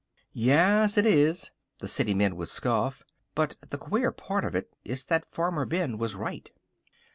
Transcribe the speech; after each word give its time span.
"Ya 0.33 0.81
as, 0.81 0.97
it 0.97 1.05
is!" 1.05 1.51
the 1.77 1.87
city 1.87 2.15
men 2.15 2.35
would 2.35 2.49
scoff. 2.49 3.03
But 3.35 3.55
the 3.69 3.77
queer 3.77 4.11
part 4.11 4.43
of 4.45 4.55
it 4.55 4.73
is 4.83 5.05
that 5.05 5.31
Farmer 5.31 5.63
Ben 5.67 5.99
was 5.99 6.15
right. 6.15 6.49